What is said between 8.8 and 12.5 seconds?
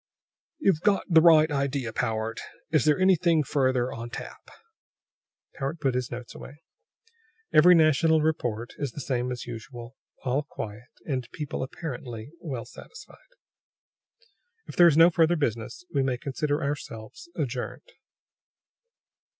the same as usual; all quiet, and people apparently